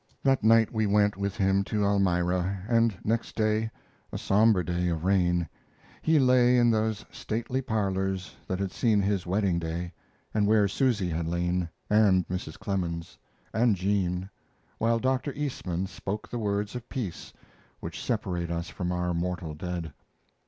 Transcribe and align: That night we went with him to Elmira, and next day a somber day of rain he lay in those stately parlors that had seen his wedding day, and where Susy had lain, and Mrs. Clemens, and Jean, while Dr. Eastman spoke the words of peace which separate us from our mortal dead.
That 0.23 0.43
night 0.43 0.73
we 0.73 0.87
went 0.87 1.15
with 1.15 1.37
him 1.37 1.63
to 1.65 1.83
Elmira, 1.83 2.63
and 2.67 2.97
next 3.03 3.35
day 3.35 3.69
a 4.11 4.17
somber 4.17 4.63
day 4.63 4.87
of 4.89 5.03
rain 5.03 5.47
he 6.01 6.17
lay 6.17 6.57
in 6.57 6.71
those 6.71 7.05
stately 7.11 7.61
parlors 7.61 8.35
that 8.47 8.57
had 8.57 8.71
seen 8.71 8.99
his 9.03 9.27
wedding 9.27 9.59
day, 9.59 9.93
and 10.33 10.47
where 10.47 10.67
Susy 10.67 11.09
had 11.09 11.27
lain, 11.27 11.69
and 11.87 12.27
Mrs. 12.27 12.57
Clemens, 12.57 13.19
and 13.53 13.75
Jean, 13.75 14.27
while 14.79 14.97
Dr. 14.97 15.33
Eastman 15.33 15.85
spoke 15.85 16.27
the 16.31 16.39
words 16.39 16.73
of 16.73 16.89
peace 16.89 17.31
which 17.79 18.01
separate 18.03 18.49
us 18.49 18.69
from 18.69 18.91
our 18.91 19.13
mortal 19.13 19.53
dead. 19.53 19.93